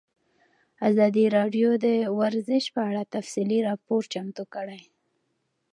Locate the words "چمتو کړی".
4.13-4.81